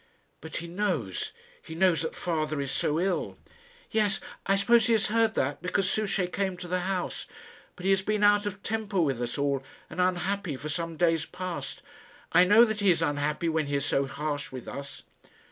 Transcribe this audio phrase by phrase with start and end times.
[0.41, 1.31] "But he knows
[1.61, 3.37] he knows that father is so ill."
[3.91, 7.27] "Yes; I suppose he has heard that, because Souchey came to the house.
[7.75, 9.61] But he has been out of temper with us all,
[9.91, 11.83] and unhappy, for some days past.
[12.31, 15.03] I know that he is unhappy when he is so harsh with us."